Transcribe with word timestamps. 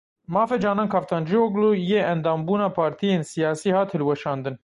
Mafê 0.33 0.57
Canan 0.63 0.89
Kaftancioglu 0.93 1.69
yê 1.89 1.99
endambûna 2.13 2.67
partiyên 2.77 3.21
siyasî 3.31 3.71
hat 3.77 3.89
hilweşandin. 3.93 4.55